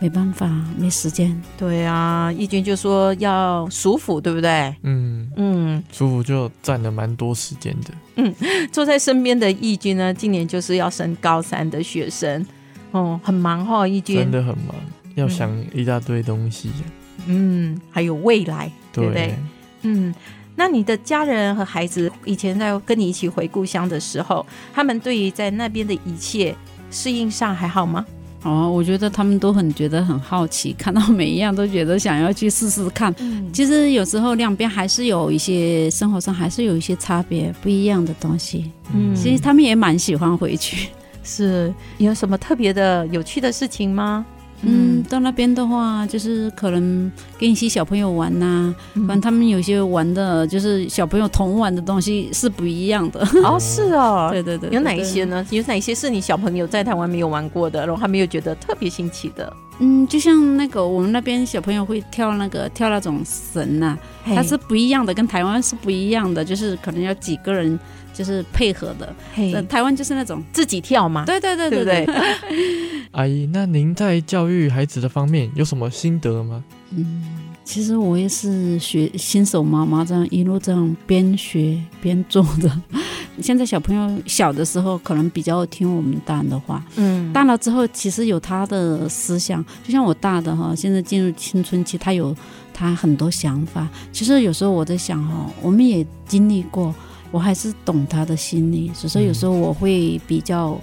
[0.00, 1.40] 没办法，没时间。
[1.56, 4.74] 对啊，义军就说要舒服，对不对？
[4.82, 7.94] 嗯嗯，舒服就占了蛮多时间的。
[8.16, 8.34] 嗯，
[8.70, 12.44] 坐在身边的义军呢，今年就是要升高三的学生，
[12.90, 14.74] 哦，很忙哈，义军真的很忙，
[15.14, 16.70] 要想一大堆东西。
[17.26, 19.34] 嗯，还有未来，对不对？
[19.82, 20.14] 嗯，
[20.54, 26.54] 那你的家人和孩子以前在跟你一起回故乡的时候，他们对于在那边的一切
[26.90, 28.04] 适应上还好吗？
[28.42, 33.12] 哦，我觉得他们都很觉得很好奇，看到每一样都觉得想要去试试看。
[33.18, 38.70] 嗯，其实有时候两边还是有一些生活上还是有一些差别，不一样的东西。
[38.94, 40.88] 嗯，其实他们也蛮喜欢回去。
[41.24, 44.24] 是有什么特别的有趣的事情吗？
[44.62, 48.74] 嗯，到那边的话，就是可能跟一些小朋友玩呐、啊，
[49.06, 53.20] 反正他们有些玩的，就是小朋友同玩的东西是不一样的。
[53.44, 55.46] 哦，是哦， 对对对，有哪一些呢？
[55.50, 59.52] 有哪一些是你小朋友在台湾没有玩过的，然后还没有觉得特别新奇的？
[59.78, 63.88] 嗯，就像那个我们那边小朋友会跳那个跳那种绳呐、
[64.24, 67.78] 啊，它是不一样的，跟台湾是不一样的，就是可能要几个人。
[68.16, 71.26] 就是配合的，台湾就是那种自己跳嘛。
[71.26, 72.14] 对对对对对，对。
[73.16, 76.62] 阿姨，那您在教育孩子的方面有什么心得吗？
[76.90, 77.22] 嗯，
[77.64, 82.70] 其实我也是学新手妈妈，这样一路这样边学边做的。
[83.40, 92.36] 现在小朋友小的时候可能比较听我们大人的话，嗯，大了之后其实有他的思想，就像我大的哈，现在进入青春期，他有
[92.74, 93.88] 他很多想法。
[94.12, 96.94] 其实有时候我在想哈，我们也经历过。
[97.32, 100.78] 我还是懂他的心理，所以说有时候我会比较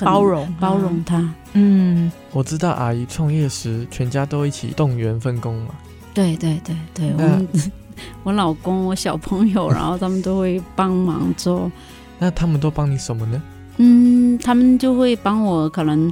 [0.00, 1.28] 包容包容他。
[1.52, 5.74] 嗯，我知道阿姨创业时，全家都一起动员分工嘛。
[6.14, 7.48] 对对对对，我们
[8.24, 11.70] 我老公、我小朋友，然后他们都会帮忙做。
[12.18, 13.42] 那他们都帮你什么呢？
[13.76, 16.10] 嗯，他们就会帮我可能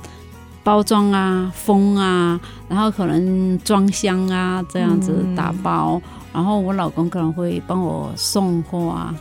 [0.63, 6.01] 包装啊、封啊，然后可能装箱啊，这样子打包。
[6.05, 9.15] 嗯、然后我老公可能会帮我送货啊。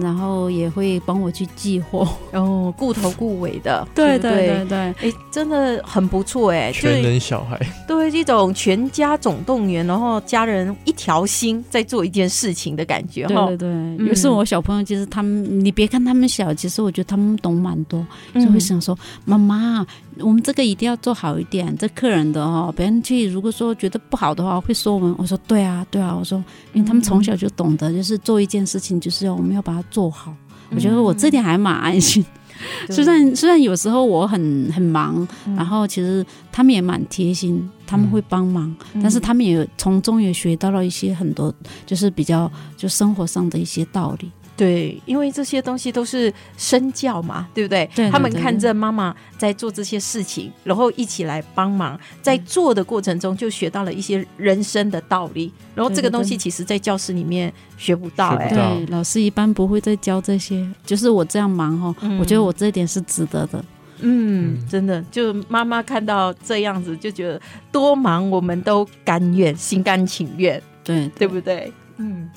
[0.00, 14.06] 然后也会帮我去寄货，然后顾头顾尾的， 对对对对，哎，真的很不错哎，全能小孩，对这种全家总动员，然后家人一条心在做一件事情的感觉，对对对。
[14.06, 19.86] 于是我小朋友其实他们，你别看他们小，其实我觉得他们懂蛮多，就会想说妈妈。
[20.20, 25.14] 我们这个一定要做好一点，这客人的哦，别人去如果说觉得不好的话，会说我们。
[25.18, 30.32] 我说对啊，对啊，我说，因为他们从小就懂得，就是做一件事情，就是要我们要把它做好。
[30.70, 32.24] 我觉得我这点还蛮安心。
[32.88, 41.54] 嗯、虽然虽然有时候我很很忙，嗯、然后其实他们也蛮贴心，他们会帮忙，嗯、但是他们也从中也学到了一些很多，
[41.84, 44.30] 就是比较就生活上的一些道理。
[44.56, 47.84] 对，因为这些东西都是身教嘛，对不对？
[47.94, 55.52] 对，对，对，他们看着妈妈在做这些事情，然后一起来帮忙，在做的过程中就学到了一些人生的道理。
[55.74, 60.66] 然后这个东西其实在教室里面学不到，哎，对，老师一般不会再教这些。
[60.86, 63.62] 就是我这样忙哈，嗯、我觉得我这一点是值得的。
[63.98, 67.38] 嗯，真的，就妈妈看到这样子，就觉得
[67.70, 71.70] 多忙我们都甘愿，心甘情愿，对，对不对？
[71.98, 72.30] 嗯。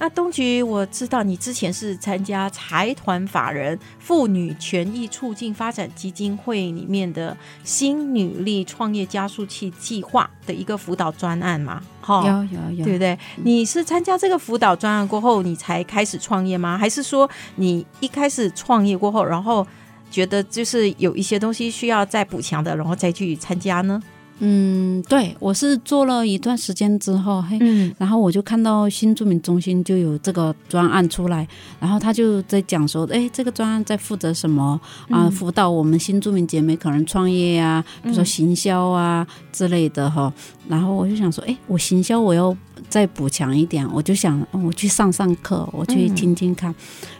[0.00, 11.82] 那东菊，我知道你之前是参加财团法人妇女权益促进发展基金会里面的新女力创业加速器计划的一个辅导专案嘛？
[12.00, 13.18] 哈，有有有，对不对？
[13.42, 16.78] 你是参加这个辅导专案过后，你才开始创业吗？
[16.78, 19.66] 还是说你一开始创业过后，然后
[20.10, 24.00] 觉得就是有一些东西需要再补强的，然后再去参加呢？
[24.40, 31.46] 嗯，对，我是做了一段时间之后，嘿，嗯、然后我就看到新住民中心就有这个专案出来，
[31.80, 34.80] 然后他就在讲说，哎，这个专案在负责什么
[35.10, 35.28] 啊？
[35.30, 40.32] 辅导我们新住民姐妹可能创业啊，比如说行销啊之类的哈。
[40.68, 42.54] 然后我就想说，哎，我行销我要
[42.88, 46.70] 再补强一点，我就想我去上上课，我去听听看。
[46.70, 46.74] 嗯、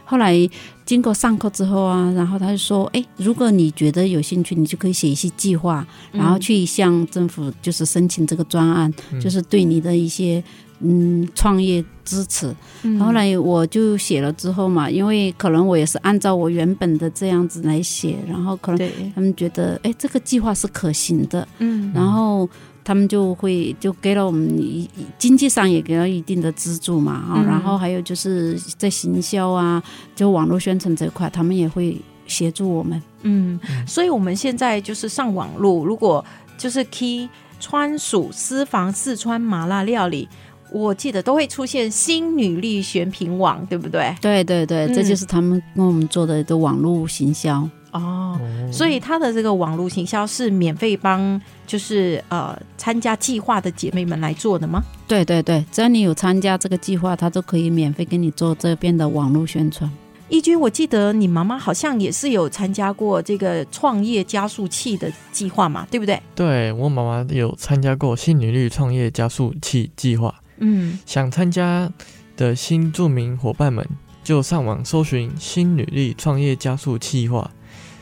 [0.05, 0.49] 后来。
[0.85, 10.43] 经过上课之后啊，然后他就说：“哎，如果你觉得有兴趣，你就可以写一些计划，然后去向政府就是申请这个专案，嗯、就是对你的一些
[10.79, 12.51] 嗯创业支持。
[12.81, 22.49] 嗯”后来我就写了之后嘛，因为可能我也是按照我原本的这样子来写，然后可能他们觉得哎，这个计划是可行的，嗯，然后。
[22.89, 29.79] 他们就会就给了我们一经济上也给了一定的资助嘛，啊、嗯，然后还有就是在行销啊，
[30.15, 32.99] 就网络宣传这块，他们也会协助我们。
[33.21, 36.25] 嗯，所以我们现在就是上网络，如果
[36.57, 37.29] 就是 key
[37.59, 40.27] 川蜀私房四川麻辣料理，
[40.71, 44.15] 我记得都会出现新女力选品网，对不对？
[44.19, 47.69] 对对对，嗯、这就是他们跟我们做的的网络行销。
[47.91, 48.39] 哦，
[48.71, 54.83] 所以他的这个网络行销是免费帮，就是呃参加计划的姐妹们来做的吗？
[55.07, 59.89] 对对对，只要你有参加这个计划，他都可以免费给你做这边的网络宣传。
[60.29, 66.21] 一军，我记得你妈妈好像也是有参加过这个创业加速器的计划嘛，对不对？
[66.35, 70.31] 对，我妈妈有参加过新女力创业加速器计划。
[70.59, 71.91] 嗯，想参加
[72.37, 73.83] 的新著名伙伴们
[74.23, 77.49] 就上网搜寻新女力创业加速计划。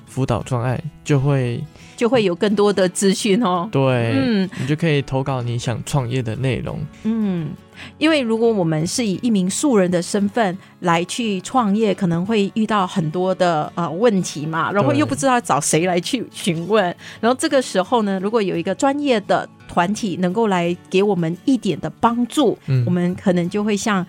[0.07, 1.63] 辅导专案就会
[1.95, 3.69] 就会有更多的资讯哦。
[3.71, 3.81] 对，
[4.15, 6.79] 嗯，你就可以投稿你想创业的内容。
[7.03, 7.49] 嗯，
[7.97, 16.83] 因为如果我们是以一名素人的身份来去创业，可能会遇到很多的呃问题嘛，然后又不知道找谁来去询问。
[17.19, 24.05] 然后这个时候呢，如果有一个专业的团体能够来给我们一点的帮助，嗯，我们可能就会像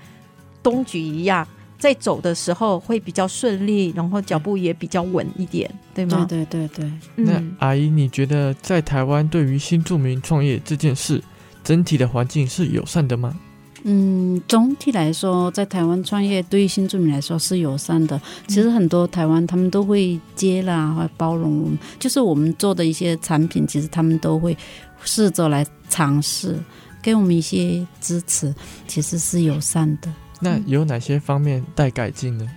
[0.63, 1.47] 东局一样。
[1.79, 6.27] 在走的时候会比较顺利，然后脚步也比较稳一点，对吗？
[6.29, 7.25] 对对对对。
[7.25, 11.23] 那阿姨，你觉得在台湾对于新住民创业这件事，
[11.63, 13.39] 整体的环境是友善的吗？
[13.85, 18.21] 嗯，总体来说，在台湾创业对于新住民来说是友善的。
[18.49, 24.57] 其实很多台湾他们都会接纳和包容我们，就是我们做的一些产品，其实他们都会
[25.05, 26.59] 试着来尝试，
[27.01, 28.53] 给我们一些支持，
[28.89, 30.13] 其实是友善的。
[30.41, 32.49] 那有哪些方面待改进呢？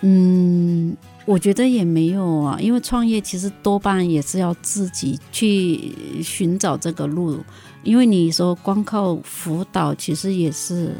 [0.00, 0.96] 嗯，
[1.26, 7.40] 我觉得也没有啊，因为创业其实多半也是要自己去寻找这个路，
[7.82, 10.94] 因为你说光靠辅导其实也是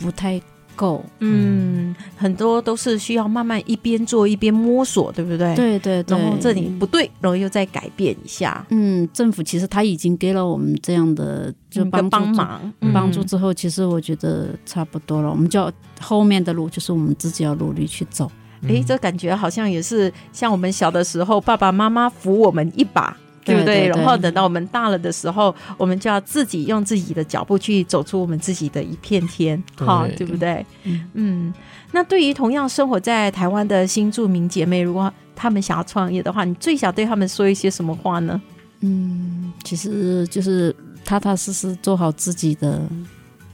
[0.00, 0.40] 不太
[0.80, 1.04] 够。
[1.18, 5.54] 嗯，很多都是需要慢慢一边做一边摸索，对不对？
[5.54, 6.16] 对对对。
[6.16, 8.64] 然后这里不对，然后又再改变一下。
[8.70, 15.28] 嗯，政府其实他已经给了我们这样的就帮帮忙帮助之后，其实我觉得差不多了。
[15.28, 15.70] 我们就要
[16.00, 18.30] 后面的路就是我们自己要努力去走。
[18.66, 23.14] 哎，这感觉好像也是像我们小的时候，爸爸妈妈扶我们一把。
[23.50, 23.88] 对不对？
[23.88, 30.64] 然后等到我们大了的时候，我们就要自己用自己的脚步去走出我们自己的一片天，哈，对不对？
[30.84, 31.54] 嗯嗯。
[31.92, 38.40] 那对于同样生活在台湾的新住民姐妹，如果他们想要创业的话，你最想对他们说一些什么话呢？
[38.80, 40.74] 嗯，其实就是
[41.04, 42.80] 踏踏实实做好自己的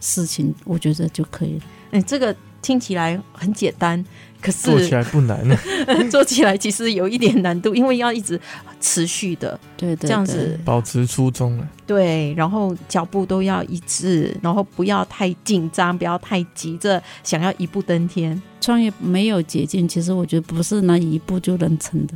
[0.01, 1.64] 事情，我觉得就可以了。
[1.92, 4.05] 哎，这个听起来很简单。
[4.47, 5.59] 可是做起来不难呢，
[6.09, 8.40] 做起来其实有一点难度，因为要一直
[8.80, 18.40] 持续的，对对，这样子保持初衷啊，对，然后脚步都要一致，然后不要太紧张，不要太急着想要一步登天。
[18.61, 22.14] 创业没有捷径，其实我觉得不是那一步就能成的，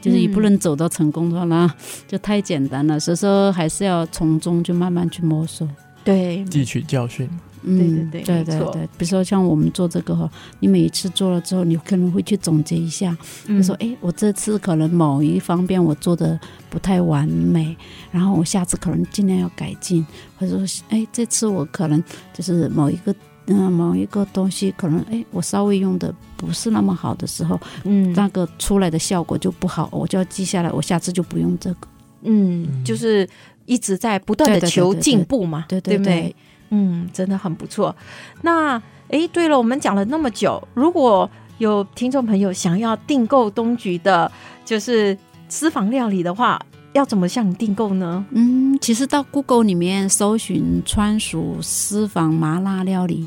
[0.00, 1.72] 就是一步能走到成功的话， 那
[2.08, 2.98] 就太简单了。
[2.98, 5.68] 所以说还是要从中就慢慢去摸索，
[6.02, 7.30] 对，汲取教训。
[7.62, 10.30] 嗯，对对对，对对对，比如说像我们做这个哈，
[10.60, 16.38] 你每一次做了之后，你可能会去总结一下，就说哎，我这次可能某一方面我做的
[16.70, 17.76] 不太完美，
[18.10, 20.06] 然后我下次可能尽量要改进，
[20.38, 22.02] 或者说哎，这次我可能
[22.32, 23.14] 就是某一个
[23.46, 31.88] 嗯某一个东西可能哎我稍微用的不是那么好的时候，嗯，那个出来的效果就不好，我就要记下来，我下次就不用这个，
[32.22, 33.28] 嗯，就是
[33.66, 35.98] 一直在不断的求进步嘛，对对？
[35.98, 36.36] 对。
[36.70, 37.94] 嗯，真的很不错。
[38.42, 44.30] 那哎，对了，我们讲了那么久，如果有听众朋友想要订购东菊的，
[44.64, 45.16] 就是
[45.48, 46.60] 私房料理的话，
[46.92, 48.24] 要怎么向你订购呢？
[48.32, 53.26] 嗯，其实到 Google 里面搜寻“川蜀私房麻辣料理”，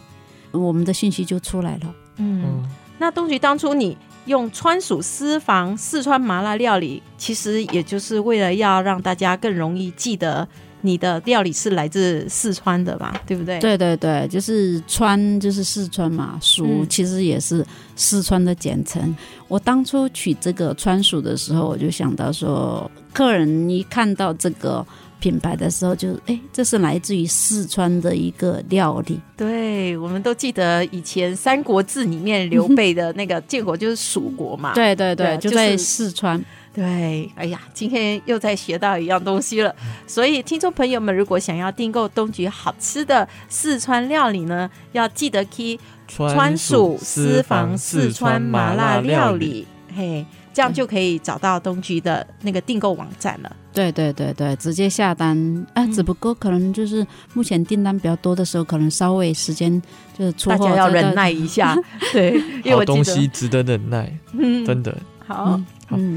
[0.51, 1.95] 我们的信息就出来了。
[2.17, 2.69] 嗯，嗯，
[2.99, 10.47] 那东菊当初你用“川蜀私房四川麻辣料理”，其实也就是为了要让大家更容易记得。
[10.81, 13.21] 你的料理是来自四川的吧？
[13.25, 13.59] 对不对？
[13.59, 17.65] 对对对，就是川就是四川嘛，蜀其实也是
[17.95, 19.01] 四川的简称。
[19.03, 19.15] 嗯、
[19.47, 24.85] 我当初取这个川蜀的时候，我就想到说，客人一看到这个
[25.19, 29.19] 品牌的时候就，就哎，这是来自于四川的一个料理。
[29.37, 34.73] 对，我们都记得以前《三国志》里面刘备的那个 建国就是蜀国嘛。
[34.73, 36.43] 对对对，对就在四川。
[36.73, 39.75] 对，哎呀，今天又在学到一样东西了。
[40.07, 53.55] 所以，听众朋友们，如果想要订购东菊好吃的四川料理呢，要记得 key 川蜀私房四川麻辣料理，嘿，这样就可以找到东菊的那个订购网站了。
[53.73, 55.85] 对对对对，直接下单啊！
[55.87, 59.81] 只不过可能就是目前订单比较多的时候，可能稍微时间
[60.17, 61.73] 就是出货大家要忍耐一下。
[62.11, 62.31] 对，
[62.63, 65.53] 因为我东西值得忍耐，嗯，真的好。
[65.53, 65.65] 嗯，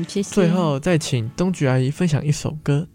[0.08, 0.34] 谢谢。
[0.34, 2.86] 最后再请东菊阿姨分享一首歌。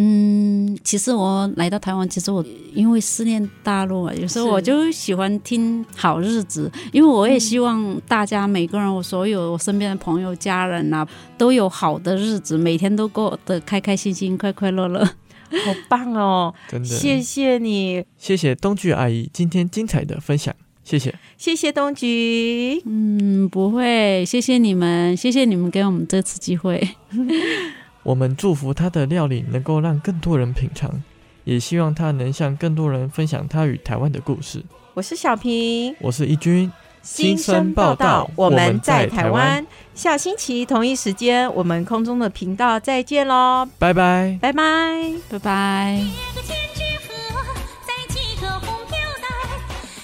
[0.00, 11.04] 嗯，其实我来到台湾，其实我因为思念大陆啊，有时候我就喜欢听《好日子》，因为我也希望大家每个人，我所有我身边的朋友、家人啊，
[11.36, 15.04] 都有好的日子，每天都过得开开心心、快快乐乐。
[15.04, 16.54] 好棒哦！
[16.68, 20.54] 真的，谢谢你，谢谢东菊阿姨今天精彩的分享。
[20.88, 22.82] 谢谢，谢谢东菊。
[22.86, 26.96] 嗯，不会，谢谢你们，谢谢你们给我们这次机会。
[28.02, 31.02] 我们祝福他的料理能够让更多人品尝，
[31.44, 34.64] 也希望他能向更多人分享他与台湾的故事。
[34.94, 36.72] 我是小平，我是一军。
[37.02, 39.64] 新生报道，我们在台湾。
[39.94, 43.68] 下星期同一时间，我们空中的频道再见喽！
[43.78, 46.87] 拜拜，拜拜，拜拜。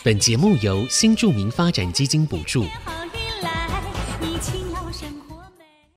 [0.05, 2.66] 本节目由新住民发展基金补助。